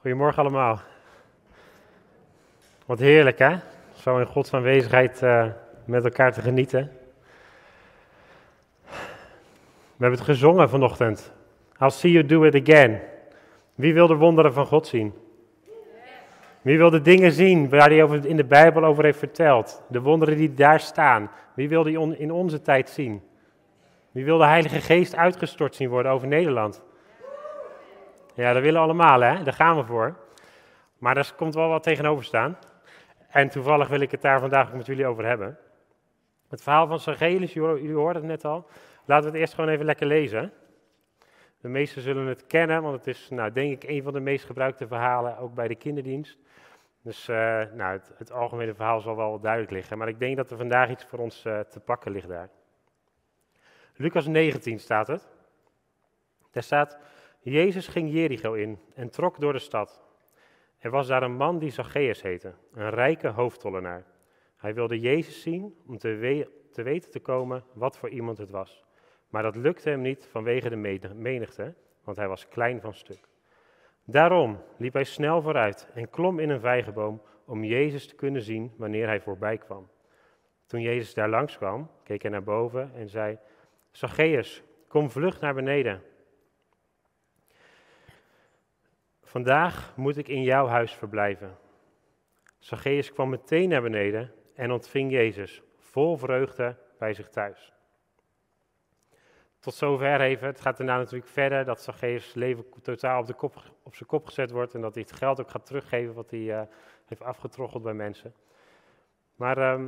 [0.00, 0.80] Goedemorgen allemaal.
[2.86, 3.56] Wat heerlijk hè?
[3.94, 5.46] Zo in Gods aanwezigheid uh,
[5.84, 6.90] met elkaar te genieten.
[9.96, 11.32] We hebben het gezongen vanochtend.
[11.80, 13.00] I'll see you do it again.
[13.74, 15.14] Wie wil de wonderen van God zien?
[16.62, 19.82] Wie wil de dingen zien waar hij over, in de Bijbel over heeft verteld?
[19.88, 21.30] De wonderen die daar staan.
[21.54, 23.22] Wie wil die in onze tijd zien?
[24.10, 26.82] Wie wil de Heilige Geest uitgestort zien worden over Nederland?
[28.38, 29.42] Ja, dat willen we allemaal, hè?
[29.42, 30.16] Daar gaan we voor.
[30.98, 32.58] Maar daar komt wel wat tegenover staan.
[33.28, 35.58] En toevallig wil ik het daar vandaag ook met jullie over hebben.
[36.48, 38.66] Het verhaal van Zacchaeus, jullie hoorden het net al.
[39.04, 40.52] Laten we het eerst gewoon even lekker lezen.
[41.60, 44.44] De meesten zullen het kennen, want het is, nou, denk ik, een van de meest
[44.44, 46.38] gebruikte verhalen, ook bij de kinderdienst.
[47.02, 47.36] Dus uh,
[47.72, 49.98] nou, het, het, algemene verhaal zal wel duidelijk liggen.
[49.98, 52.48] Maar ik denk dat er vandaag iets voor ons uh, te pakken ligt daar.
[53.96, 55.28] Lucas 19 staat het.
[56.50, 56.98] Daar staat,
[57.50, 60.02] Jezus ging Jericho in en trok door de stad.
[60.78, 64.06] Er was daar een man die Zacchaeus heette, een rijke hoofdtollenaar.
[64.56, 68.84] Hij wilde Jezus zien om te, te weten te komen wat voor iemand het was.
[69.28, 73.28] Maar dat lukte hem niet vanwege de menigte, want hij was klein van stuk.
[74.04, 78.72] Daarom liep hij snel vooruit en klom in een vijgenboom om Jezus te kunnen zien
[78.76, 79.88] wanneer hij voorbij kwam.
[80.66, 83.38] Toen Jezus daar langs kwam, keek hij naar boven en zei:
[83.90, 86.02] Zacchaeus, kom vlug naar beneden.
[89.28, 91.56] Vandaag moet ik in jouw huis verblijven.
[92.58, 97.72] Zacchaeus kwam meteen naar beneden en ontving Jezus, vol vreugde, bij zich thuis.
[99.58, 100.46] Tot zover even.
[100.46, 104.26] Het gaat daarna natuurlijk verder dat Zacchaeus leven totaal op, de kop, op zijn kop
[104.26, 106.62] gezet wordt en dat hij het geld ook gaat teruggeven wat hij uh,
[107.06, 108.34] heeft afgetroggeld bij mensen.
[109.36, 109.80] Maar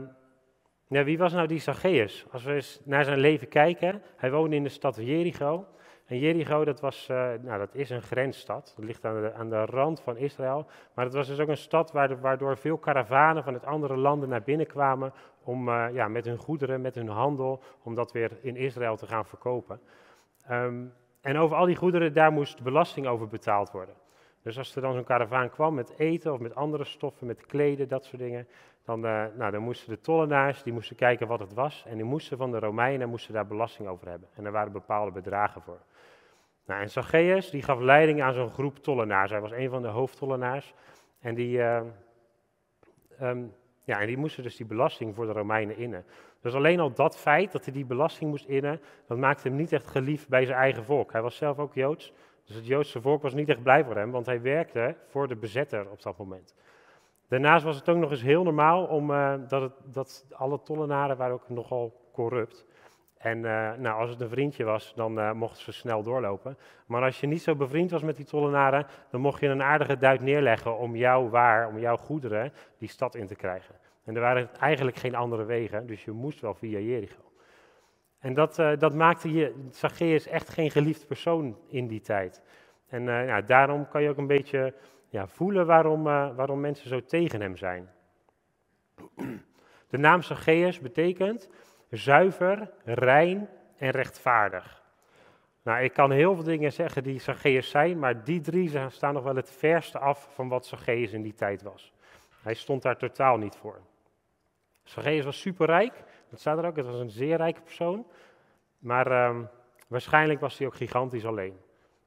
[0.87, 2.27] ja, wie was nou die Zacchaeus?
[2.31, 5.67] Als we eens naar zijn leven kijken, hij woonde in de stad Jericho.
[6.11, 8.73] En Jericho, dat, was, uh, nou, dat is een grensstad.
[8.77, 10.67] Dat ligt aan de, aan de rand van Israël.
[10.95, 14.67] Maar het was dus ook een stad waardoor veel karavanen vanuit andere landen naar binnen
[14.67, 15.13] kwamen.
[15.45, 19.07] Om uh, ja, met hun goederen, met hun handel, om dat weer in Israël te
[19.07, 19.81] gaan verkopen.
[20.51, 23.95] Um, en over al die goederen, daar moest belasting over betaald worden.
[24.43, 27.89] Dus als er dan zo'n karavaan kwam met eten of met andere stoffen, met kleden,
[27.89, 28.49] dat soort dingen,
[28.85, 31.85] dan, uh, nou, dan moesten de tollenaars, die moesten kijken wat het was.
[31.87, 34.29] En die moesten van de Romeinen moesten daar belasting over hebben.
[34.35, 35.81] En daar waren bepaalde bedragen voor.
[36.71, 39.31] Nou, en Zacchaeus, die gaf leiding aan zo'n groep tollenaars.
[39.31, 40.75] Hij was een van de hoofdtollenaars.
[41.21, 41.81] En die, uh,
[43.23, 43.55] um,
[43.85, 46.05] ja, en die moesten dus die belasting voor de Romeinen innen.
[46.41, 49.73] Dus alleen al dat feit dat hij die belasting moest innen, dat maakte hem niet
[49.73, 51.13] echt geliefd bij zijn eigen volk.
[51.13, 52.13] Hij was zelf ook Joods.
[52.45, 55.37] Dus het Joodse volk was niet echt blij voor hem, want hij werkte voor de
[55.37, 56.55] bezetter op dat moment.
[57.29, 61.17] Daarnaast was het ook nog eens heel normaal om, uh, dat, het, dat alle tollenaren
[61.17, 62.67] waren ook nogal corrupt.
[63.21, 66.59] En uh, nou, als het een vriendje was, dan uh, mochten ze snel doorlopen.
[66.87, 69.99] Maar als je niet zo bevriend was met die tollenaren, dan mocht je een aardige
[69.99, 73.75] duit neerleggen om jouw waar, om jouw goederen, die stad in te krijgen.
[74.05, 77.33] En er waren eigenlijk geen andere wegen, dus je moest wel via Jericho.
[78.19, 82.43] En dat, uh, dat maakte je, Zacchaeus echt geen geliefd persoon in die tijd.
[82.89, 84.75] En nou, daarom kan je ook een beetje
[85.09, 87.91] ja, voelen waarom, waarom mensen zo tegen hem zijn.
[89.89, 91.49] De naam Zacchaeus betekent
[91.91, 94.83] zuiver, rein en rechtvaardig.
[95.63, 99.23] Nou, ik kan heel veel dingen zeggen die Zacchaeus zijn, maar die drie staan nog
[99.23, 101.93] wel het verste af van wat Zacchaeus in die tijd was.
[102.43, 103.81] Hij stond daar totaal niet voor.
[104.83, 105.93] Zacchaeus was superrijk,
[106.29, 108.07] dat staat er ook, het was een zeer rijke persoon,
[108.79, 109.49] maar um,
[109.89, 111.57] waarschijnlijk was hij ook gigantisch alleen.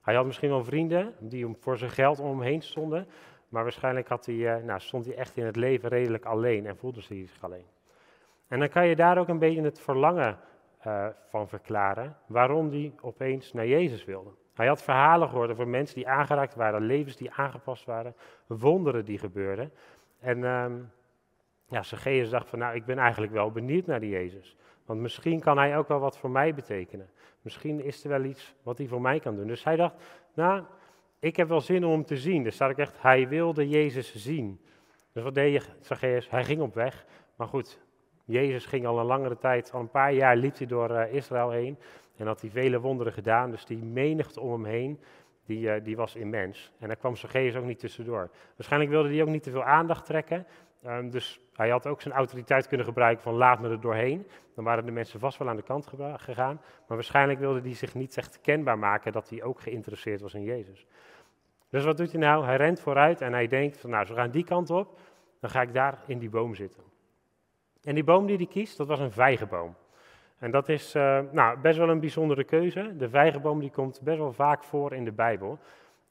[0.01, 3.07] Hij had misschien wel vrienden die voor zijn geld om hem heen stonden,
[3.49, 6.77] maar waarschijnlijk had hij, uh, nou, stond hij echt in het leven redelijk alleen en
[6.77, 7.65] voelde hij zich alleen.
[8.47, 10.37] En dan kan je daar ook een beetje het verlangen
[10.87, 14.29] uh, van verklaren waarom hij opeens naar Jezus wilde.
[14.53, 18.15] Hij had verhalen gehoord over mensen die aangeraakt waren, levens die aangepast waren,
[18.47, 19.71] wonderen die gebeurden.
[20.19, 20.91] En um,
[21.67, 24.57] ja, Zacchaeus dacht van, nou, ik ben eigenlijk wel benieuwd naar die Jezus.
[24.85, 27.09] Want misschien kan hij ook wel wat voor mij betekenen.
[27.41, 29.47] Misschien is er wel iets wat hij voor mij kan doen.
[29.47, 29.95] Dus hij dacht,
[30.33, 30.63] nou,
[31.19, 32.43] ik heb wel zin om hem te zien.
[32.43, 34.61] Dus staat ik echt, hij wilde Jezus zien.
[35.11, 36.29] Dus wat deed Zacchaeus?
[36.29, 37.05] Hij ging op weg.
[37.35, 37.79] Maar goed,
[38.23, 41.49] Jezus ging al een langere tijd, al een paar jaar liep hij door uh, Israël
[41.49, 41.77] heen
[42.17, 43.51] en had hij vele wonderen gedaan.
[43.51, 44.99] Dus die menigte om hem heen,
[45.45, 46.71] die, uh, die was immens.
[46.79, 48.29] En daar kwam Zacchaeus ook niet tussendoor.
[48.55, 50.47] Waarschijnlijk wilde hij ook niet te veel aandacht trekken.
[50.85, 54.27] Um, dus hij had ook zijn autoriteit kunnen gebruiken van laat me er doorheen.
[54.55, 56.61] Dan waren de mensen vast wel aan de kant gegaan.
[56.87, 60.43] Maar waarschijnlijk wilde hij zich niet echt kenbaar maken dat hij ook geïnteresseerd was in
[60.43, 60.85] Jezus.
[61.69, 62.45] Dus wat doet hij nou?
[62.45, 64.99] Hij rent vooruit en hij denkt van nou, ze gaan die kant op,
[65.39, 66.92] dan ga ik daar in die boom zitten.
[67.83, 69.75] En die boom die hij kiest, dat was een vijgenboom.
[70.37, 72.97] En dat is uh, nou, best wel een bijzondere keuze.
[72.97, 75.59] De vijgenboom die komt best wel vaak voor in de Bijbel.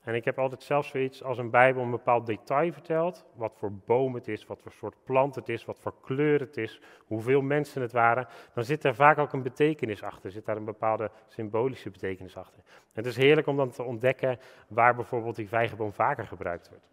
[0.02, 3.24] En ik heb altijd zelfs zoiets als een Bijbel een bepaald detail vertelt.
[3.34, 6.56] Wat voor boom het is, wat voor soort plant het is, wat voor kleur het
[6.56, 8.26] is, hoeveel mensen het waren.
[8.54, 10.30] Dan zit er vaak ook een betekenis achter.
[10.30, 12.62] Zit daar een bepaalde symbolische betekenis achter.
[12.92, 16.90] het is heerlijk om dan te ontdekken waar bijvoorbeeld die vijgenboom vaker gebruikt wordt.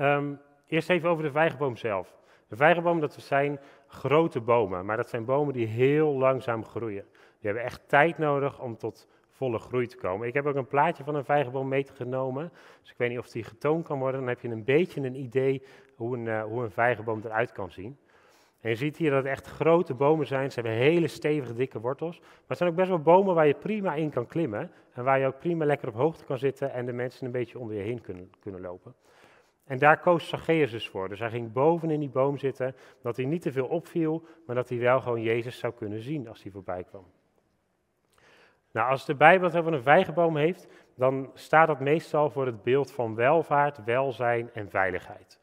[0.00, 2.16] Um, eerst even over de vijgenboom zelf.
[2.54, 7.04] De vijgenboom, dat zijn grote bomen, maar dat zijn bomen die heel langzaam groeien.
[7.12, 10.26] Die hebben echt tijd nodig om tot volle groei te komen.
[10.26, 13.44] Ik heb ook een plaatje van een vijgenboom meegenomen, dus ik weet niet of die
[13.44, 14.20] getoond kan worden.
[14.20, 15.62] Dan heb je een beetje een idee
[15.94, 17.98] hoe een, uh, hoe een vijgenboom eruit kan zien.
[18.60, 20.52] En je ziet hier dat het echt grote bomen zijn.
[20.52, 22.18] Ze hebben hele stevige, dikke wortels.
[22.20, 24.70] Maar het zijn ook best wel bomen waar je prima in kan klimmen.
[24.92, 27.58] En waar je ook prima lekker op hoogte kan zitten en de mensen een beetje
[27.58, 28.94] onder je heen kunnen, kunnen lopen.
[29.64, 31.08] En daar koos Zacchaeus dus voor.
[31.08, 34.56] Dus hij ging boven in die boom zitten, dat hij niet te veel opviel, maar
[34.56, 37.04] dat hij wel gewoon Jezus zou kunnen zien als hij voorbij kwam.
[38.70, 42.62] Nou, als de Bijbel het over een vijgenboom heeft, dan staat dat meestal voor het
[42.62, 45.40] beeld van welvaart, welzijn en veiligheid.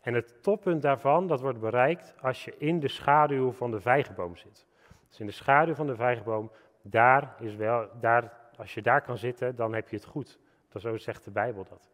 [0.00, 4.36] En het toppunt daarvan, dat wordt bereikt als je in de schaduw van de vijgenboom
[4.36, 4.66] zit.
[5.08, 6.50] Dus in de schaduw van de vijgenboom,
[6.82, 10.38] daar is wel, daar, als je daar kan zitten, dan heb je het goed.
[10.68, 11.90] Dat zo zegt de Bijbel dat.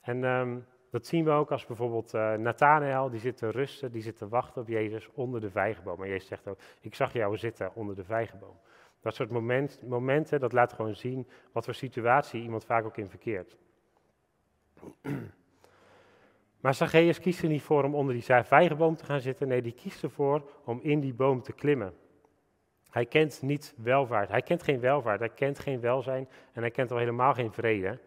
[0.00, 4.02] En um, dat zien we ook als bijvoorbeeld uh, Nathanael, die zit te rusten, die
[4.02, 6.02] zit te wachten op Jezus onder de vijgenboom.
[6.02, 8.56] En Jezus zegt ook, ik zag jou zitten onder de vijgenboom.
[9.00, 13.08] Dat soort moment, momenten, dat laat gewoon zien wat voor situatie iemand vaak ook in
[13.08, 13.56] verkeert.
[16.60, 19.48] Maar Zacchaeus kiest er niet voor om onder die vijgenboom te gaan zitten.
[19.48, 21.94] Nee, die kiest ervoor om in die boom te klimmen.
[22.90, 24.28] Hij kent niet welvaart.
[24.28, 25.18] Hij kent geen welvaart.
[25.18, 26.28] Hij kent geen welzijn.
[26.52, 27.98] En hij kent al helemaal geen vrede.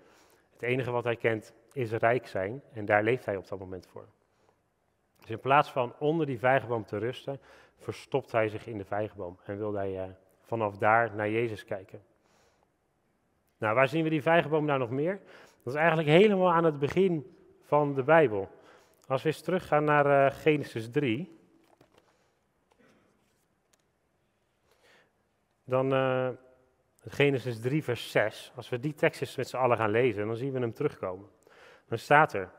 [0.61, 2.61] Het enige wat hij kent is rijk zijn.
[2.73, 4.07] En daar leeft hij op dat moment voor.
[5.19, 7.39] Dus in plaats van onder die vijgenboom te rusten,
[7.77, 9.39] verstopt hij zich in de vijgenboom.
[9.43, 10.03] En wil hij uh,
[10.41, 12.03] vanaf daar naar Jezus kijken.
[13.57, 15.19] Nou, waar zien we die vijgenboom nou nog meer?
[15.63, 18.49] Dat is eigenlijk helemaal aan het begin van de Bijbel.
[19.07, 21.39] Als we eens teruggaan naar uh, Genesis 3.
[25.63, 26.29] Dan uh,
[27.07, 28.51] Genesis 3, vers 6.
[28.55, 31.29] Als we die tekst eens met z'n allen gaan lezen, dan zien we hem terugkomen.
[31.87, 32.49] Dan staat er: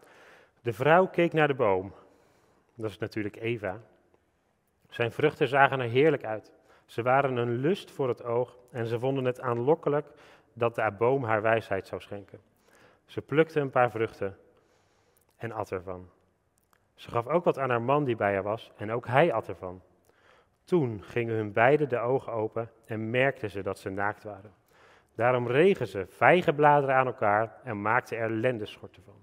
[0.63, 1.93] De vrouw keek naar de boom.
[2.75, 3.81] Dat is natuurlijk Eva.
[4.89, 6.53] Zijn vruchten zagen er heerlijk uit.
[6.87, 10.07] Ze waren een lust voor het oog en ze vonden het aanlokkelijk
[10.53, 12.41] dat de boom haar wijsheid zou schenken.
[13.05, 14.39] Ze plukte een paar vruchten
[15.37, 16.11] en at ervan.
[16.95, 19.49] Ze gaf ook wat aan haar man die bij haar was en ook hij at
[19.49, 19.83] ervan.
[20.73, 24.53] Toen gingen hun beiden de ogen open en merkten ze dat ze naakt waren.
[25.15, 29.15] Daarom regen ze vijgenbladeren aan elkaar en maakten er lendeschorten van.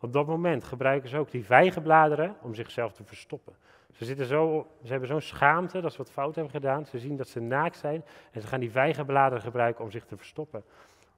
[0.00, 3.54] Op dat moment gebruiken ze ook die vijgenbladeren om zichzelf te verstoppen.
[3.92, 6.86] Ze, zitten zo, ze hebben zo'n schaamte dat ze wat fout hebben gedaan.
[6.86, 10.16] Ze zien dat ze naakt zijn en ze gaan die vijgenbladeren gebruiken om zich te
[10.16, 10.64] verstoppen.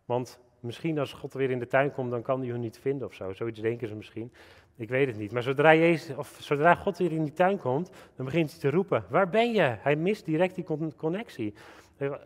[0.04, 3.06] Want misschien als God weer in de tuin komt, dan kan hij hun niet vinden
[3.06, 3.32] of zo.
[3.32, 4.32] Zoiets denken ze misschien.
[4.76, 5.32] Ik weet het niet.
[5.32, 8.70] Maar zodra, Jezus, of zodra God weer in die tuin komt, dan begint hij te
[8.70, 9.76] roepen: Waar ben je?
[9.78, 11.54] Hij mist direct die connectie.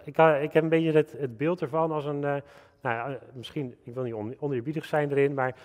[0.04, 2.22] Ik, ik heb een beetje het, beeld ervan als een.
[2.22, 2.36] Uh,
[2.82, 5.56] nou, misschien, ik wil niet oneerbiedig zijn erin, maar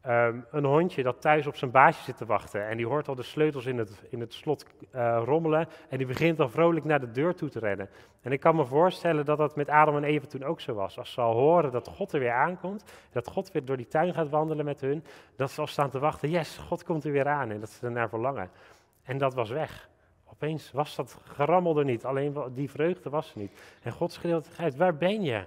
[0.00, 3.14] Ehm, een hondje dat thuis op zijn baasje zit te wachten en die hoort al
[3.14, 7.00] de sleutels in het, in het slot uh, rommelen en die begint al vrolijk naar
[7.00, 7.90] de deur toe te rennen.
[8.22, 10.98] En ik kan me voorstellen dat dat met Adam en Eva toen ook zo was.
[10.98, 14.14] Als ze al horen dat God er weer aankomt, dat God weer door die tuin
[14.14, 15.04] gaat wandelen met hun,
[15.36, 17.86] dat ze al staan te wachten, yes, God komt er weer aan en dat ze
[17.86, 18.50] ernaar verlangen.
[19.02, 19.88] En dat was weg.
[20.24, 23.78] Opeens was dat gerammel er niet, alleen die vreugde was er niet.
[23.82, 25.44] En God schreeuwt waar ben je?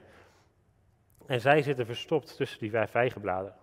[1.25, 3.61] En zij zitten verstopt tussen die vijf vijgenbladen.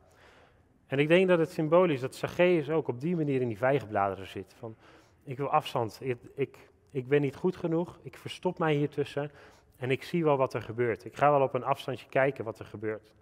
[0.90, 4.26] En ik denk dat het symbolisch dat Zacchaeus ook op die manier in die vijgenbladeren
[4.26, 4.54] zit.
[4.58, 4.76] Van,
[5.22, 6.58] ik wil afstand, ik, ik,
[6.90, 9.30] ik ben niet goed genoeg, ik verstop mij hier tussen
[9.76, 11.04] en ik zie wel wat er gebeurt.
[11.04, 13.12] Ik ga wel op een afstandje kijken wat er gebeurt.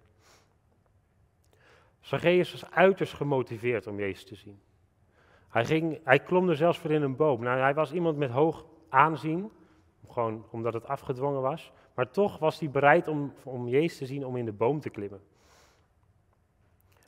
[2.00, 4.60] Zacchaeus was uiterst gemotiveerd om Jezus te zien.
[5.48, 7.42] Hij, ging, hij klom er zelfs voor in een boom.
[7.42, 9.50] Nou, hij was iemand met hoog aanzien,
[10.06, 11.72] gewoon omdat het afgedwongen was.
[11.94, 14.90] Maar toch was hij bereid om, om Jezus te zien om in de boom te
[14.90, 15.20] klimmen.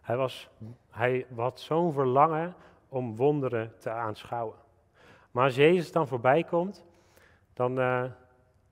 [0.00, 0.48] Hij, was,
[0.90, 2.54] hij had zo'n verlangen
[2.88, 4.56] om wonderen te aanschouwen.
[5.30, 6.84] Maar als Jezus dan voorbij komt,
[7.52, 8.04] dan, uh,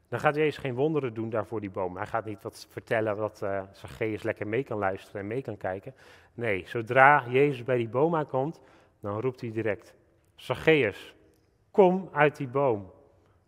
[0.08, 1.96] dan gaat Jezus geen wonderen doen daar voor die boom.
[1.96, 5.56] Hij gaat niet wat vertellen wat uh, Zacchaeus lekker mee kan luisteren en mee kan
[5.56, 5.94] kijken.
[6.34, 8.60] Nee, zodra Jezus bij die boom aankomt,
[9.00, 9.94] dan roept hij direct,
[10.34, 11.14] Zacchaeus,
[11.70, 12.90] kom uit die boom.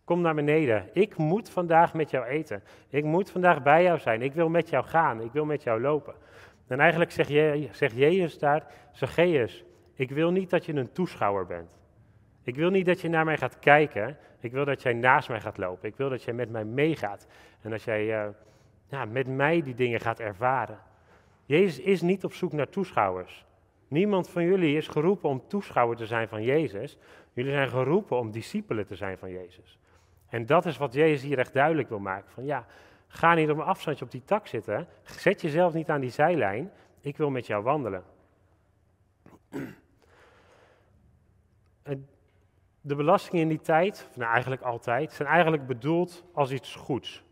[0.03, 0.89] Kom naar beneden.
[0.93, 2.63] Ik moet vandaag met jou eten.
[2.89, 4.21] Ik moet vandaag bij jou zijn.
[4.21, 5.21] Ik wil met jou gaan.
[5.21, 6.13] Ik wil met jou lopen.
[6.71, 9.63] En eigenlijk zegt, Je, zegt Jezus daar, Zacchaeus,
[9.93, 11.79] ik wil niet dat je een toeschouwer bent.
[12.43, 14.17] Ik wil niet dat je naar mij gaat kijken.
[14.39, 15.89] Ik wil dat jij naast mij gaat lopen.
[15.89, 17.27] Ik wil dat jij met mij meegaat.
[17.61, 18.29] En dat jij, uh,
[18.87, 20.79] ja, met mij die dingen gaat ervaren.
[21.45, 23.45] Jezus is niet op zoek naar toeschouwers.
[23.87, 26.97] Niemand van jullie is geroepen om toeschouwer te zijn van Jezus.
[27.33, 29.79] Jullie zijn geroepen om discipelen te zijn van Jezus.
[30.29, 32.31] En dat is wat Jezus hier echt duidelijk wil maken.
[32.31, 32.65] Van ja,
[33.11, 34.87] ga niet op een afstandje op die tak zitten.
[35.03, 36.71] Zet jezelf niet aan die zijlijn.
[37.01, 38.03] Ik wil met jou wandelen.
[42.81, 47.23] De belastingen in die tijd, nou eigenlijk altijd, zijn eigenlijk bedoeld als iets goeds.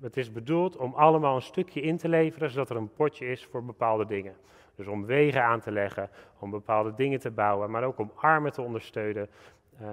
[0.00, 3.44] Het is bedoeld om allemaal een stukje in te leveren, zodat er een potje is
[3.44, 4.36] voor bepaalde dingen.
[4.74, 8.52] Dus om wegen aan te leggen, om bepaalde dingen te bouwen, maar ook om armen
[8.52, 9.28] te ondersteunen.
[9.80, 9.88] Uh,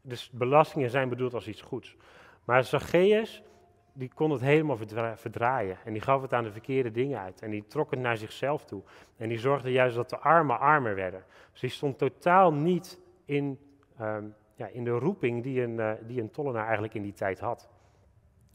[0.00, 1.96] dus belastingen zijn bedoeld als iets goeds.
[2.44, 3.42] Maar Zacchaeus,
[3.96, 4.78] die kon het helemaal
[5.14, 5.78] verdraaien.
[5.84, 7.42] En die gaf het aan de verkeerde dingen uit.
[7.42, 8.82] En die trok het naar zichzelf toe.
[9.16, 11.24] En die zorgde juist dat de armen armer werden.
[11.52, 13.58] Dus die stond totaal niet in,
[13.98, 14.24] ehm,
[14.54, 17.68] ja, in de roeping die een, uh, die een tollenaar eigenlijk in die tijd had.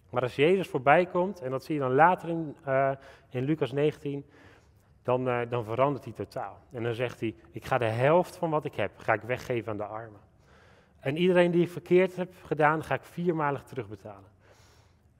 [0.09, 2.91] Maar als Jezus voorbij komt, en dat zie je dan later in, uh,
[3.29, 4.25] in Lucas 19,
[5.03, 6.57] dan, uh, dan verandert hij totaal.
[6.71, 9.71] En dan zegt hij, ik ga de helft van wat ik heb, ga ik weggeven
[9.71, 10.19] aan de armen.
[10.99, 14.37] En iedereen die ik verkeerd heb gedaan, ga ik viermalig terugbetalen.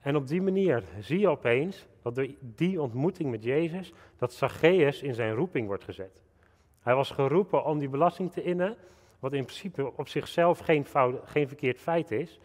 [0.00, 5.02] En op die manier zie je opeens dat door die ontmoeting met Jezus, dat Zacchaeus
[5.02, 6.22] in zijn roeping wordt gezet.
[6.80, 8.76] Hij was geroepen om die belasting te innen,
[9.18, 12.40] wat in principe op zichzelf geen, fout, geen verkeerd feit is.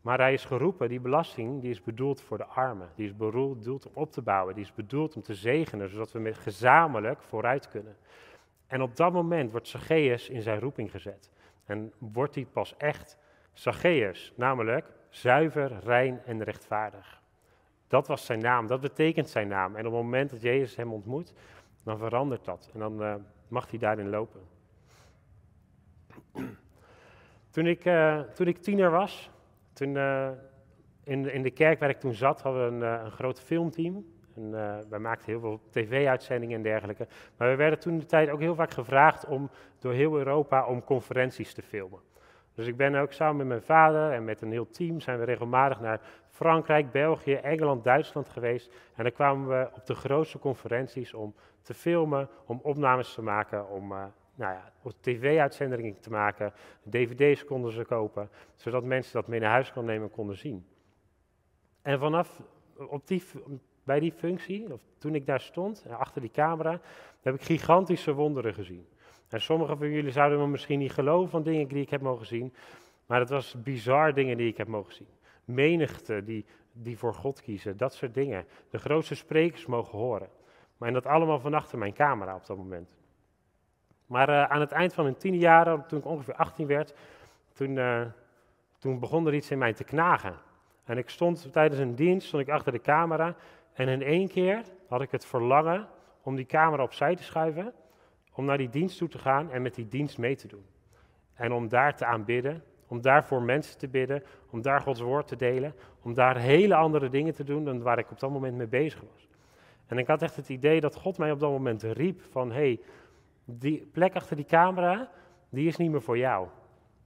[0.00, 2.88] Maar hij is geroepen, die belasting die is bedoeld voor de armen.
[2.94, 6.34] Die is bedoeld om op te bouwen, die is bedoeld om te zegenen, zodat we
[6.34, 7.96] gezamenlijk vooruit kunnen.
[8.66, 11.30] En op dat moment wordt Zacchaeus in zijn roeping gezet.
[11.64, 13.18] En wordt hij pas echt
[13.52, 17.22] Zacchaeus, namelijk zuiver, rein en rechtvaardig.
[17.88, 19.76] Dat was zijn naam, dat betekent zijn naam.
[19.76, 21.32] En op het moment dat Jezus hem ontmoet,
[21.82, 22.70] dan verandert dat.
[22.72, 23.14] En dan uh,
[23.48, 24.40] mag hij daarin lopen.
[27.50, 29.30] Toen ik, uh, toen ik tiener was,
[29.72, 30.30] toen, uh,
[31.04, 34.06] in, in de kerk waar ik toen zat, hadden we een, een groot filmteam.
[34.34, 34.50] En,
[34.88, 37.06] wij maakten heel veel tv-uitzendingen en dergelijke.
[37.36, 40.84] Maar we werden toen de tijd ook heel vaak gevraagd om door heel Europa om
[40.84, 42.00] conferenties te filmen.
[42.58, 45.24] Dus ik ben ook samen met mijn vader en met een heel team zijn we
[45.24, 48.72] regelmatig naar Frankrijk, België, Engeland, Duitsland geweest.
[48.94, 53.68] En dan kwamen we op de grootste conferenties om te filmen, om opnames te maken,
[53.68, 56.52] om uh, nou ja, tv-uitzendingen te maken.
[56.82, 60.66] DVD's konden ze kopen, zodat mensen dat mee naar huis konden nemen en konden zien.
[61.82, 62.42] En vanaf
[62.76, 63.22] op die,
[63.84, 66.80] bij die functie, of toen ik daar stond, achter die camera,
[67.20, 68.86] heb ik gigantische wonderen gezien.
[69.28, 72.26] En sommigen van jullie zouden me misschien niet geloven van dingen die ik heb mogen
[72.26, 72.54] zien,
[73.06, 75.08] maar het was bizar dingen die ik heb mogen zien.
[75.44, 78.46] Menigte die, die voor God kiezen, dat soort dingen.
[78.70, 80.28] De grootste sprekers mogen horen.
[80.76, 82.96] Maar en dat allemaal van achter mijn camera op dat moment.
[84.06, 86.94] Maar uh, aan het eind van mijn tiende jaren, toen ik ongeveer 18 werd,
[87.52, 88.00] toen, uh,
[88.78, 90.34] toen begon er iets in mij te knagen.
[90.84, 93.36] En ik stond tijdens een dienst, stond ik achter de camera
[93.72, 95.88] en in één keer had ik het verlangen
[96.22, 97.72] om die camera opzij te schuiven,
[98.38, 100.64] om naar die dienst toe te gaan en met die dienst mee te doen.
[101.34, 105.26] En om daar te aanbidden, om daar voor mensen te bidden, om daar Gods woord
[105.26, 108.56] te delen, om daar hele andere dingen te doen dan waar ik op dat moment
[108.56, 109.28] mee bezig was.
[109.86, 112.54] En ik had echt het idee dat God mij op dat moment riep van, hé,
[112.54, 112.80] hey,
[113.44, 115.10] die plek achter die camera,
[115.48, 116.46] die is niet meer voor jou.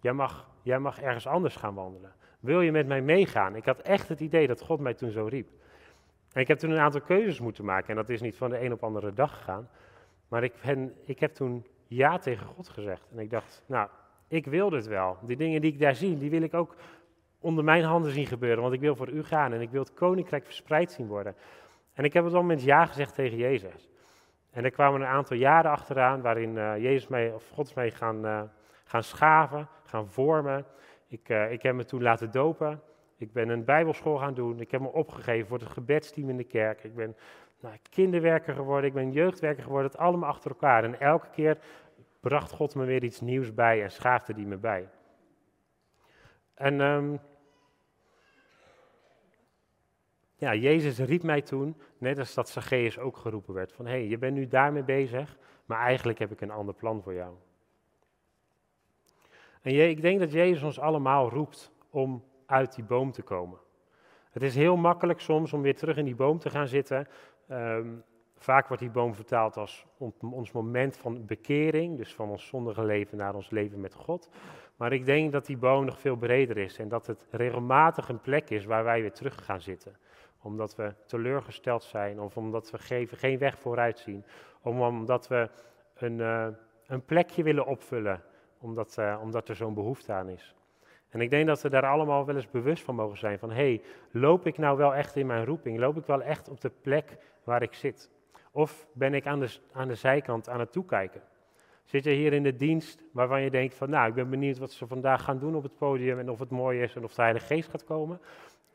[0.01, 2.13] Jij mag, jij mag ergens anders gaan wandelen.
[2.41, 3.57] Wil je met mij meegaan?
[3.57, 5.49] Ik had echt het idee dat God mij toen zo riep.
[6.33, 7.89] En ik heb toen een aantal keuzes moeten maken.
[7.89, 9.69] En dat is niet van de een op andere dag gegaan.
[10.33, 10.55] Maar ik,
[11.05, 13.09] ik heb toen ja tegen God gezegd.
[13.13, 13.89] En ik dacht, nou,
[14.29, 15.19] ik wil dit wel.
[15.23, 16.77] Die dingen die ik daar zie, die wil ik ook
[17.39, 18.63] onder mijn handen zien gebeuren.
[18.63, 21.35] Want ik wil voor u gaan en ik wil het koninkrijk verspreid zien worden.
[21.93, 23.91] En ik heb op dat moment ja gezegd tegen Jezus.
[24.51, 28.27] En er kwamen een aantal jaren achteraan waarin uh, Jezus mij, of God mij gaan,
[28.27, 28.43] uh,
[28.85, 30.65] gaan schaven, gaan vormen.
[31.09, 32.81] Ik, uh, ik heb me toen laten dopen.
[33.17, 34.61] Ik ben een bijbelschool gaan doen.
[34.61, 36.85] Ik heb me opgegeven voor het gebedsteam in de kerk.
[36.85, 37.17] Ik ben
[37.63, 38.89] nou, kinderwerker geworden.
[38.89, 39.91] Ik ben jeugdwerker geworden.
[39.91, 40.85] Het allemaal achter elkaar.
[40.85, 41.59] En elke keer
[42.21, 44.89] bracht God me weer iets nieuws bij en schaafde die me bij.
[46.55, 47.21] En um,
[50.37, 54.07] ja, Jezus riep mij toen, net als dat Zacchaeus ook geroepen werd, van hé, hey,
[54.07, 57.35] je bent nu daarmee bezig, maar eigenlijk heb ik een ander plan voor jou.
[59.61, 63.59] En je, ik denk dat Jezus ons allemaal roept om uit die boom te komen.
[64.31, 67.09] Het is heel makkelijk soms om weer terug in die boom te gaan zitten.
[67.53, 68.05] Um,
[68.37, 69.87] vaak wordt die boom vertaald als
[70.21, 74.29] ons moment van bekering, dus van ons zondige leven naar ons leven met God.
[74.77, 78.21] Maar ik denk dat die boom nog veel breder is en dat het regelmatig een
[78.21, 79.97] plek is waar wij weer terug gaan zitten.
[80.43, 84.25] Omdat we teleurgesteld zijn of omdat we geven, geen weg vooruit zien.
[84.63, 85.51] Omdat we
[85.95, 86.47] een, uh,
[86.87, 88.23] een plekje willen opvullen,
[88.59, 90.55] omdat, uh, omdat er zo'n behoefte aan is.
[91.09, 93.39] En ik denk dat we daar allemaal wel eens bewust van mogen zijn.
[93.39, 95.79] Van hé, hey, loop ik nou wel echt in mijn roeping?
[95.79, 98.11] Loop ik wel echt op de plek waar ik zit?
[98.51, 101.23] Of ben ik aan de, aan de zijkant aan het toekijken?
[101.85, 104.71] Zit je hier in de dienst waarvan je denkt van nou, ik ben benieuwd wat
[104.71, 107.23] ze vandaag gaan doen op het podium en of het mooi is en of de
[107.23, 108.21] Heilige Geest gaat komen?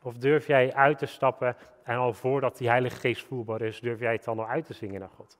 [0.02, 4.00] Of durf jij uit te stappen en al voordat die Heilige Geest voelbaar is, durf
[4.00, 5.38] jij het dan al uit te zingen naar God?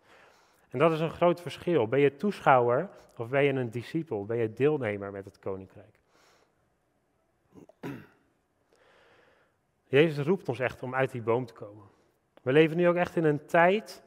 [0.69, 1.89] En dat is een groot verschil.
[1.89, 4.25] Ben je toeschouwer of ben je een discipel?
[4.25, 5.99] Ben je deelnemer met het koninkrijk?
[9.85, 11.85] Jezus roept ons echt om uit die boom te komen.
[12.49, 14.03] We leven nu ook echt in een tijd,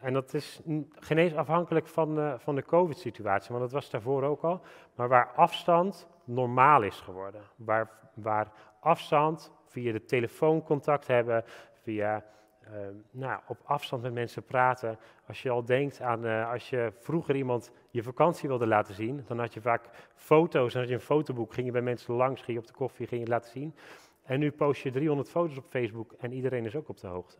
[0.00, 0.60] en dat is
[0.98, 4.60] geen afhankelijk van, van de COVID-situatie, want dat was daarvoor ook al,
[4.94, 7.40] maar waar afstand normaal is geworden.
[7.56, 11.44] Waar, waar afstand via de telefoon contact hebben,
[11.82, 12.24] via
[12.62, 12.70] uh,
[13.10, 14.98] nou, op afstand met mensen praten.
[15.26, 19.24] Als je al denkt aan, uh, als je vroeger iemand je vakantie wilde laten zien,
[19.26, 22.42] dan had je vaak foto's, dan had je een fotoboek, ging je bij mensen langs,
[22.42, 23.74] ging je op de koffie, ging je het laten zien.
[24.22, 27.38] En nu post je 300 foto's op Facebook en iedereen is ook op de hoogte.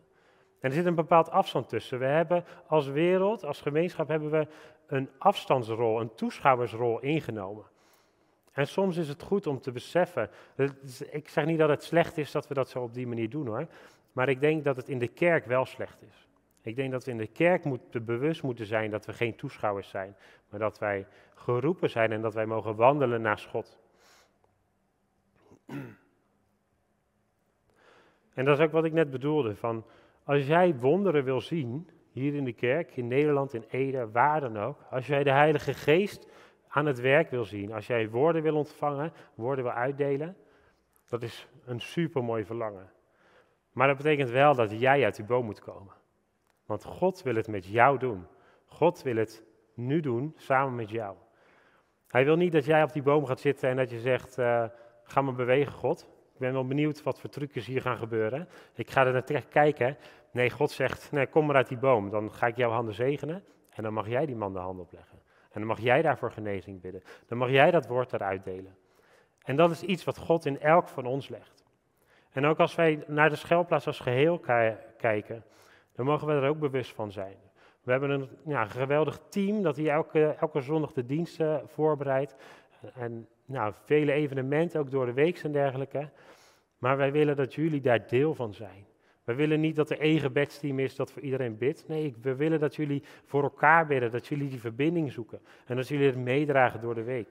[0.59, 1.99] En er zit een bepaald afstand tussen.
[1.99, 4.47] We hebben als wereld, als gemeenschap, hebben we
[4.87, 7.65] een afstandsrol, een toeschouwersrol ingenomen.
[8.51, 10.29] En soms is het goed om te beseffen,
[11.11, 13.47] ik zeg niet dat het slecht is dat we dat zo op die manier doen
[13.47, 13.67] hoor,
[14.11, 16.27] maar ik denk dat het in de kerk wel slecht is.
[16.61, 19.89] Ik denk dat we in de kerk moeten bewust moeten zijn dat we geen toeschouwers
[19.89, 20.15] zijn,
[20.49, 23.79] maar dat wij geroepen zijn en dat wij mogen wandelen naast God.
[28.33, 29.85] En dat is ook wat ik net bedoelde, van
[30.25, 34.57] als jij wonderen wil zien, hier in de kerk, in Nederland, in Ede, waar dan
[34.57, 36.27] ook, als jij de Heilige Geest
[36.67, 40.37] aan het werk wil zien, als jij woorden wil ontvangen, woorden wil uitdelen,
[41.09, 42.91] dat is een supermooi verlangen.
[43.71, 45.93] Maar dat betekent wel dat jij uit die boom moet komen.
[46.65, 48.27] Want God wil het met jou doen.
[48.65, 51.15] God wil het nu doen, samen met jou.
[52.07, 54.65] Hij wil niet dat jij op die boom gaat zitten en dat je zegt, uh,
[55.03, 56.14] ga maar bewegen God.
[56.35, 58.47] Ik ben wel benieuwd wat voor trucjes hier gaan gebeuren.
[58.73, 59.97] Ik ga er naar kijken.
[60.31, 62.09] Nee, God zegt, nee, kom maar uit die boom.
[62.09, 65.21] Dan ga ik jouw handen zegenen en dan mag jij die man de hand opleggen.
[65.51, 67.03] En dan mag jij daarvoor genezing bidden.
[67.27, 68.77] Dan mag jij dat woord eruit delen.
[69.43, 71.63] En dat is iets wat God in elk van ons legt.
[72.31, 74.39] En ook als wij naar de schuilplaats als geheel
[74.97, 75.43] kijken,
[75.91, 77.37] dan mogen we er ook bewust van zijn.
[77.83, 82.35] We hebben een ja, geweldig team dat hier elke, elke zondag de diensten voorbereidt.
[82.93, 86.09] En nou, vele evenementen, ook door de week en dergelijke.
[86.77, 88.85] Maar wij willen dat jullie daar deel van zijn.
[89.23, 91.87] We willen niet dat er één gebedsteam is dat voor iedereen bidt.
[91.87, 95.41] Nee, we willen dat jullie voor elkaar bidden, dat jullie die verbinding zoeken.
[95.65, 97.27] En dat jullie het meedragen door de week.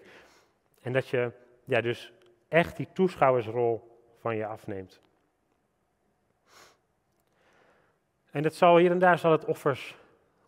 [0.82, 1.30] En dat je
[1.64, 2.12] ja, dus
[2.48, 5.00] echt die toeschouwersrol van je afneemt.
[8.30, 9.96] En het zal hier en daar zal het offers,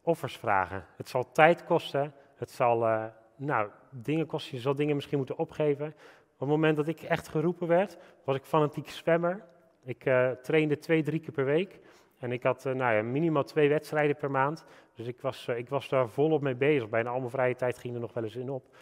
[0.03, 0.87] offers vragen.
[0.97, 2.15] Het zal tijd kosten.
[2.37, 3.05] Het zal uh,
[3.37, 4.57] nou, dingen kosten.
[4.57, 5.87] Je zal dingen misschien moeten opgeven.
[6.33, 9.45] Op het moment dat ik echt geroepen werd, was ik fanatiek zwemmer.
[9.85, 11.81] Ik uh, trainde twee, drie keer per week.
[12.19, 14.65] En ik had uh, nou ja, minimaal twee wedstrijden per maand.
[14.95, 16.89] Dus ik was, ik was daar volop mee bezig.
[16.89, 18.77] Bijna al mijn vrije tijd ging er nog wel eens in op.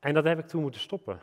[0.00, 1.20] En dat heb ik toen moeten stoppen.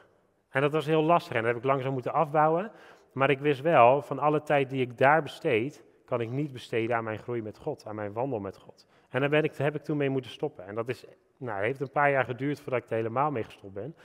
[0.50, 2.72] En dat was heel lastig en dat heb ik langzaam moeten afbouwen.
[3.12, 6.96] Maar ik wist wel, van alle tijd die ik daar besteed, kan ik niet besteden
[6.96, 8.86] aan mijn groei met God, aan mijn wandel met God.
[9.10, 10.68] En daar heb ik toen mee moeten stoppen.
[10.68, 11.06] En dat is,
[11.39, 13.95] nou, heeft een paar jaar geduurd voordat ik er helemaal mee gestopt ben.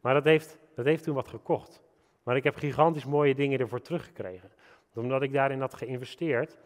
[0.00, 1.82] Maar dat heeft, dat heeft toen wat gekocht.
[2.22, 4.50] Maar ik heb gigantisch mooie dingen ervoor teruggekregen.
[4.94, 6.58] Omdat ik daarin had geïnvesteerd,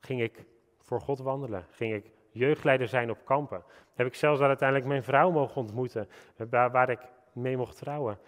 [0.00, 0.44] ging ik
[0.78, 1.66] voor God wandelen.
[1.70, 3.62] Ging ik jeugdleider zijn op kampen.
[3.94, 6.08] Heb ik zelfs uiteindelijk mijn vrouw mogen ontmoeten,
[6.50, 7.00] waar, waar ik
[7.32, 8.18] mee mocht trouwen.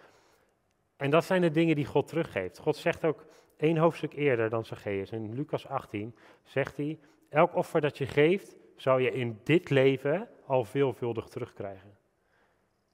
[0.96, 2.58] En dat zijn de dingen die God teruggeeft.
[2.58, 3.24] God zegt ook
[3.56, 8.56] één hoofdstuk eerder dan Zacchaeus, in Lucas 18, zegt hij, elk offer dat je geeft,
[8.76, 11.96] zou je in dit leven al veelvuldig terugkrijgen.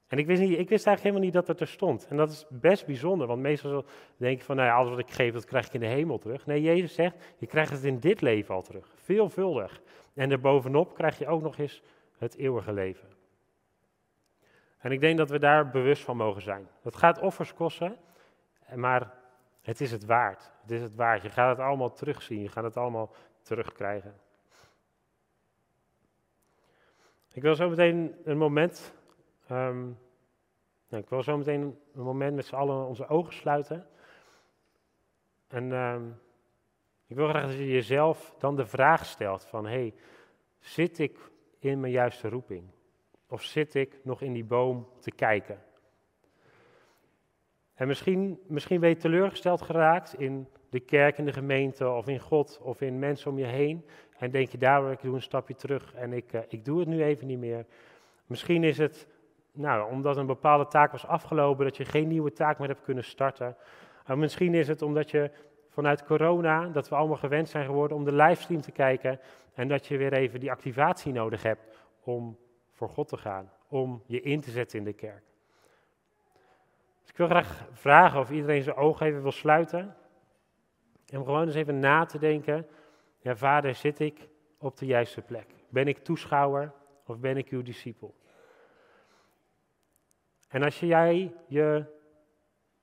[0.07, 2.07] En ik wist, niet, ik wist eigenlijk helemaal niet dat het er stond.
[2.07, 3.85] En dat is best bijzonder, want meestal
[4.17, 6.19] denk je van, nou ja, alles wat ik geef, dat krijg ik in de hemel
[6.19, 6.47] terug.
[6.47, 9.81] Nee, Jezus zegt, je krijgt het in dit leven al terug, veelvuldig.
[10.15, 11.83] En erbovenop krijg je ook nog eens
[12.19, 13.09] het eeuwige leven.
[14.79, 16.69] En ik denk dat we daar bewust van mogen zijn.
[16.83, 17.97] Dat gaat offers kosten,
[18.75, 19.15] maar
[19.63, 20.53] het is het waard.
[20.63, 21.23] Het is het waard.
[21.23, 22.41] Je gaat het allemaal terugzien.
[22.41, 24.15] Je gaat het allemaal terugkrijgen.
[27.33, 28.95] Ik wil zo meteen een moment.
[29.51, 29.99] Um,
[30.89, 33.87] nou, ik wil zo meteen een moment met z'n allen onze ogen sluiten.
[35.49, 36.21] En um,
[37.07, 39.95] ik wil graag dat je jezelf dan de vraag stelt van, hey,
[40.59, 41.19] zit ik
[41.59, 42.71] in mijn juiste roeping?
[43.29, 45.63] Of zit ik nog in die boom te kijken?
[47.79, 52.19] En misschien, misschien ben je teleurgesteld geraakt in de kerk, in de gemeente, of in
[52.19, 53.85] God, of in mensen om je heen.
[54.19, 56.89] En denk je, daar ik doe een stapje terug en ik, uh, ik doe het
[56.89, 57.67] nu even niet meer.
[58.27, 59.07] Misschien is het
[59.53, 63.05] nou, omdat een bepaalde taak was afgelopen, dat je geen nieuwe taak meer hebt kunnen
[63.05, 63.57] starten.
[64.07, 65.31] Maar misschien is het omdat je
[65.69, 69.21] vanuit corona, dat we allemaal gewend zijn geworden om de livestream te kijken
[69.55, 72.39] en dat je weer even die activatie nodig hebt om
[72.73, 75.28] voor God te gaan, om je in te zetten in de kerk.
[77.19, 79.97] Ik wil graag vragen of iedereen zijn ogen even wil sluiten.
[81.07, 82.67] En om gewoon eens even na te denken,
[83.19, 84.29] ja vader, zit ik
[84.59, 85.47] op de juiste plek?
[85.69, 86.73] Ben ik toeschouwer
[87.07, 88.15] of ben ik uw discipel?
[90.49, 91.85] En als jij je,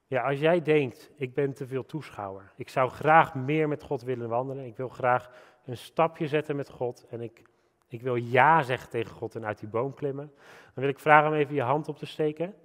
[0.07, 4.01] ja, als jij denkt, ik ben te veel toeschouwer, ik zou graag meer met God
[4.01, 5.31] willen wandelen, ik wil graag
[5.65, 7.41] een stapje zetten met God en ik,
[7.87, 10.33] ik wil ja zeggen tegen God en uit die boom klimmen,
[10.73, 12.55] dan wil ik vragen om even je hand op te steken.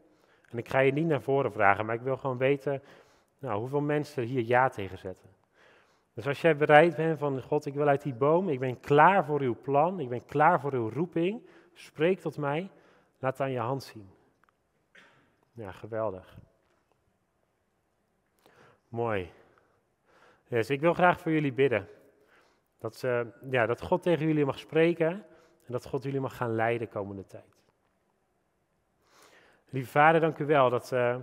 [0.50, 2.82] En ik ga je niet naar voren vragen, maar ik wil gewoon weten
[3.38, 5.28] nou, hoeveel mensen hier ja tegen zetten.
[6.14, 9.24] Dus als jij bereid bent van God, ik wil uit die boom, ik ben klaar
[9.24, 12.70] voor uw plan, ik ben klaar voor uw roeping, spreek tot mij,
[13.18, 14.10] laat het aan je hand zien.
[15.52, 16.38] Ja, geweldig.
[18.88, 19.32] Mooi.
[20.48, 21.88] Dus ik wil graag voor jullie bidden.
[22.78, 25.10] Dat, uh, ja, dat God tegen jullie mag spreken
[25.66, 27.59] en dat God jullie mag gaan leiden de komende tijd.
[29.70, 31.16] Lieve Vader, dank u wel dat, uh,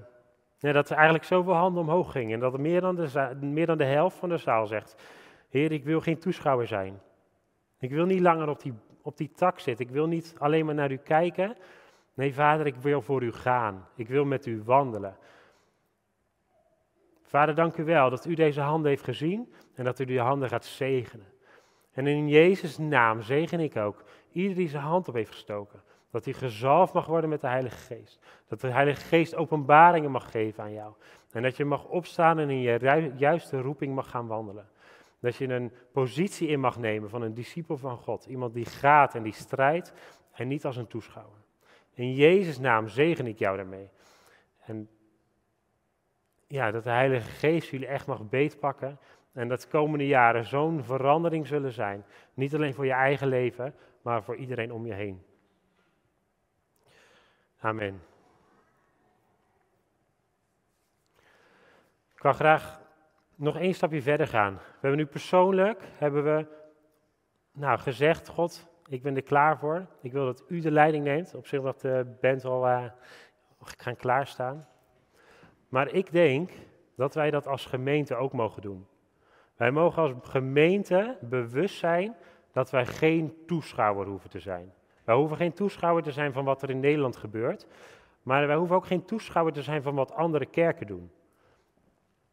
[0.57, 2.33] ja, dat er eigenlijk zoveel handen omhoog gingen.
[2.33, 4.95] En dat er meer dan, de, meer dan de helft van de zaal zegt:
[5.49, 7.01] Heer, ik wil geen toeschouwer zijn.
[7.79, 9.85] Ik wil niet langer op die, op die tak zitten.
[9.85, 11.55] Ik wil niet alleen maar naar u kijken.
[12.13, 13.87] Nee, Vader, ik wil voor u gaan.
[13.95, 15.17] Ik wil met u wandelen.
[17.23, 20.49] Vader, dank u wel dat u deze handen heeft gezien en dat u die handen
[20.49, 21.25] gaat zegenen.
[21.91, 25.81] En in Jezus' naam zegen ik ook ieder die zijn hand op heeft gestoken.
[26.11, 28.19] Dat hij gezalfd mag worden met de Heilige Geest.
[28.47, 30.93] Dat de Heilige Geest openbaringen mag geven aan jou.
[31.31, 34.69] En dat je mag opstaan en in je juiste roeping mag gaan wandelen.
[35.19, 38.25] Dat je een positie in mag nemen van een discipel van God.
[38.25, 39.93] Iemand die gaat en die strijdt
[40.33, 41.37] en niet als een toeschouwer.
[41.93, 43.89] In Jezus' naam zegen ik jou daarmee.
[44.65, 44.89] En
[46.47, 48.99] ja, dat de Heilige Geest jullie echt mag beetpakken.
[49.33, 52.05] En dat de komende jaren zo'n verandering zullen zijn.
[52.33, 55.21] Niet alleen voor je eigen leven, maar voor iedereen om je heen.
[57.59, 58.01] Amen.
[62.13, 62.81] Ik kan graag
[63.35, 64.53] nog één stapje verder gaan.
[64.53, 66.45] We hebben nu persoonlijk hebben we,
[67.51, 69.85] nou, gezegd, God, ik ben er klaar voor.
[70.01, 71.35] Ik wil dat u de leiding neemt.
[71.35, 72.83] Op zich dat de band al uh,
[73.59, 74.67] gaan klaarstaan.
[75.69, 76.51] Maar ik denk
[76.95, 78.87] dat wij dat als gemeente ook mogen doen.
[79.55, 82.15] Wij mogen als gemeente bewust zijn
[82.51, 84.73] dat wij geen toeschouwer hoeven te zijn.
[85.07, 87.67] Wij hoeven geen toeschouwer te zijn van wat er in Nederland gebeurt,
[88.23, 91.11] maar wij hoeven ook geen toeschouwer te zijn van wat andere kerken doen.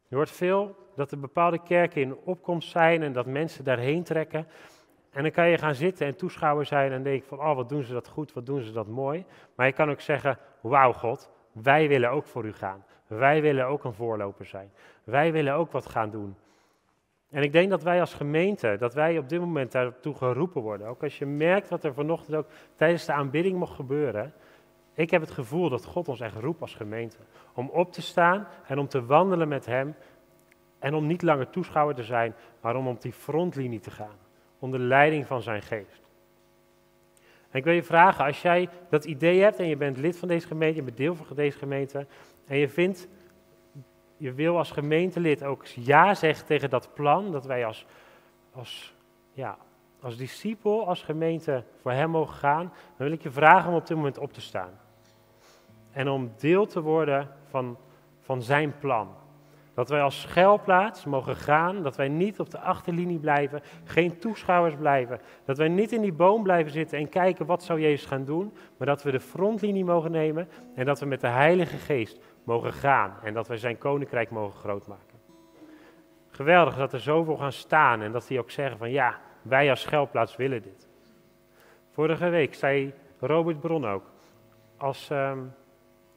[0.07, 4.47] Je hoort veel dat er bepaalde kerken in opkomst zijn en dat mensen daarheen trekken.
[5.11, 7.83] En dan kan je gaan zitten en toeschouwer zijn en denken van, oh wat doen
[7.83, 9.25] ze dat goed, wat doen ze dat mooi.
[9.55, 12.85] Maar je kan ook zeggen, wauw God, wij willen ook voor u gaan.
[13.07, 14.71] Wij willen ook een voorloper zijn.
[15.03, 16.35] Wij willen ook wat gaan doen.
[17.35, 20.87] En ik denk dat wij als gemeente, dat wij op dit moment daartoe geroepen worden.
[20.87, 24.33] Ook als je merkt wat er vanochtend ook tijdens de aanbidding mocht gebeuren.
[24.93, 27.17] Ik heb het gevoel dat God ons echt roept als gemeente.
[27.53, 29.95] Om op te staan en om te wandelen met Hem.
[30.79, 34.17] En om niet langer toeschouwer te zijn, maar om op die frontlinie te gaan.
[34.59, 36.01] Onder leiding van zijn geest.
[37.49, 40.27] En ik wil je vragen, als jij dat idee hebt en je bent lid van
[40.27, 42.05] deze gemeente, je bent deel van deze gemeente.
[42.47, 43.07] En je vindt
[44.17, 47.85] je wil als gemeentelid ook ja zeggen tegen dat plan, dat wij als,
[48.53, 48.93] als,
[49.33, 49.57] ja,
[50.01, 53.87] als discipel, als gemeente voor hem mogen gaan, dan wil ik je vragen om op
[53.87, 54.79] dit moment op te staan.
[55.91, 57.77] En om deel te worden van,
[58.21, 59.09] van zijn plan.
[59.73, 64.75] Dat wij als schuilplaats mogen gaan, dat wij niet op de achterlinie blijven, geen toeschouwers
[64.75, 65.19] blijven.
[65.45, 68.53] Dat wij niet in die boom blijven zitten en kijken wat zou Jezus gaan doen,
[68.77, 72.73] maar dat we de frontlinie mogen nemen en dat we met de Heilige Geest mogen
[72.73, 75.19] gaan en dat wij zijn koninkrijk mogen grootmaken.
[76.29, 79.81] Geweldig dat er zoveel gaan staan en dat die ook zeggen van ja, wij als
[79.81, 80.87] schuilplaats willen dit.
[81.91, 84.03] Vorige week zei Robert Bron ook,
[84.77, 85.53] als, um,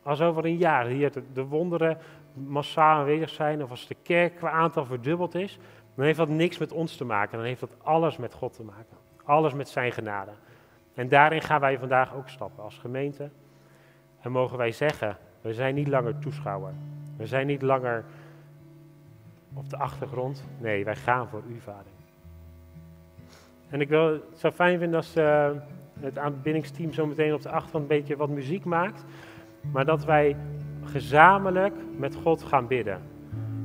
[0.02, 1.98] als over een jaar hier de, de wonderen
[2.32, 5.58] massaal aanwezig zijn of als de kerk qua aantal verdubbeld is,
[5.94, 8.62] dan heeft dat niks met ons te maken, dan heeft dat alles met God te
[8.62, 8.96] maken.
[9.24, 10.30] Alles met zijn genade.
[10.94, 13.30] En daarin gaan wij vandaag ook stappen als gemeente.
[14.20, 16.72] En mogen wij zeggen, we zijn niet langer toeschouwer.
[17.16, 18.04] We zijn niet langer
[19.54, 20.44] op de achtergrond.
[20.58, 21.92] Nee, wij gaan voor u, Vader.
[23.68, 25.50] En ik wil, het zou fijn vinden als uh,
[26.00, 29.04] het aanbiddingsteam zo meteen op de achtergrond een beetje wat muziek maakt.
[29.72, 30.36] Maar dat wij
[30.84, 33.00] gezamenlijk met God gaan bidden.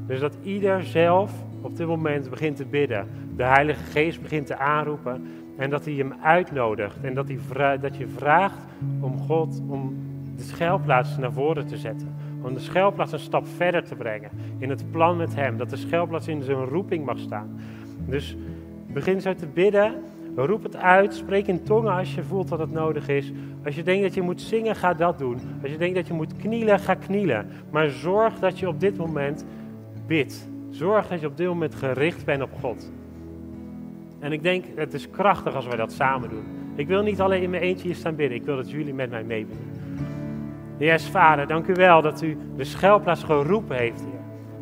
[0.05, 1.31] Dus dat ieder zelf
[1.61, 3.07] op dit moment begint te bidden.
[3.35, 5.27] De Heilige Geest begint te aanroepen.
[5.57, 6.97] En dat hij hem uitnodigt.
[7.01, 8.57] En dat, hij dat je vraagt
[8.99, 9.95] om God, om
[10.51, 12.15] de naar voren te zetten.
[12.41, 15.57] Om de schuilplaats een stap verder te brengen in het plan met Hem.
[15.57, 17.59] Dat de schuilplaats in zijn roeping mag staan.
[18.05, 18.37] Dus
[18.87, 19.93] begin zo te bidden.
[20.35, 21.13] Roep het uit.
[21.13, 23.31] Spreek in tongen als je voelt dat het nodig is.
[23.65, 25.39] Als je denkt dat je moet zingen, ga dat doen.
[25.61, 27.47] Als je denkt dat je moet knielen, ga knielen.
[27.69, 29.45] Maar zorg dat je op dit moment
[30.07, 30.49] bidt.
[30.69, 32.91] Zorg dat je op dit moment gericht bent op God.
[34.19, 36.43] En ik denk, het is krachtig als wij dat samen doen.
[36.75, 38.37] Ik wil niet alleen in mijn eentje hier staan bidden.
[38.37, 39.82] Ik wil dat jullie met mij meebidden.
[40.83, 44.19] Yes, Vader, dank u wel dat u de schuilplaats geroepen heeft, Heer.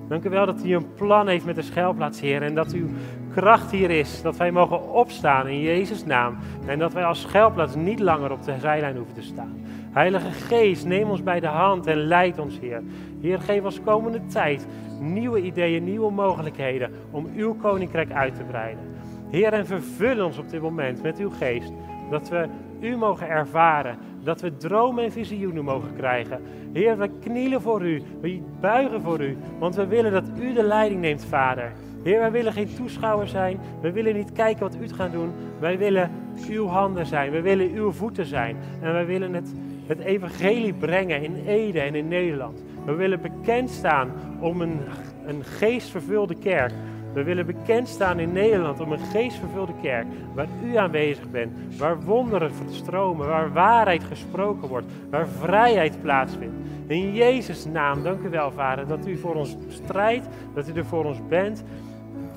[0.08, 2.42] Dank u wel dat u een plan heeft met de schuilplaats, Heer.
[2.42, 2.88] En dat uw
[3.34, 4.22] kracht hier is.
[4.22, 6.38] Dat wij mogen opstaan in Jezus' naam.
[6.66, 9.62] En dat wij als schuilplaats niet langer op de zijlijn hoeven te staan.
[9.92, 12.84] Heilige Geest, neem ons bij de hand en leid ons, Heer.
[13.22, 14.68] Heer, geef ons komende tijd
[15.00, 18.84] nieuwe ideeën, nieuwe mogelijkheden om uw koninkrijk uit te breiden.
[19.30, 21.72] Heer, en vervul ons op dit moment met uw geest.
[22.10, 22.48] Dat we
[22.80, 23.98] u mogen ervaren.
[24.24, 26.42] Dat we dromen en visioenen mogen krijgen.
[26.74, 28.02] Heer, we knielen voor u.
[28.22, 29.38] We buigen voor u.
[29.60, 31.72] Want we willen dat u de leiding neemt, Vader.
[32.04, 33.60] Heer, wij willen geen toeschouwer zijn.
[33.82, 35.32] We willen niet kijken wat u gaat doen.
[35.60, 36.12] Wij willen
[36.50, 37.32] uw handen zijn.
[37.32, 38.58] We willen uw voeten zijn.
[38.82, 39.54] En wij willen het,
[39.86, 42.64] het evangelie brengen in Ede en in Nederland.
[42.86, 44.80] We willen bekend staan om een,
[45.26, 46.74] een geestvervulde kerk.
[47.14, 50.06] We willen bekend staan in Nederland om een geestvervulde kerk.
[50.34, 51.78] Waar u aanwezig bent.
[51.78, 53.28] Waar wonderen stromen.
[53.28, 54.86] Waar waarheid gesproken wordt.
[55.10, 56.56] Waar vrijheid plaatsvindt.
[56.88, 60.28] In Jezus' naam, dank u wel, Vader, dat u voor ons strijdt.
[60.54, 61.64] Dat u er voor ons bent.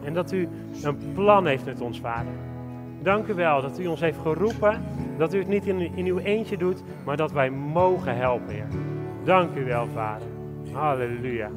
[0.04, 0.48] En dat u
[0.82, 2.32] een plan heeft met ons, Vader.
[3.02, 4.82] Dank u wel dat u ons heeft geroepen.
[5.18, 8.66] Dat u het niet in, uw eentje doet, maar dat wij mogen helpen, Heer.
[9.24, 10.28] Dank u wel, Vader.
[10.72, 11.50] Halleluja.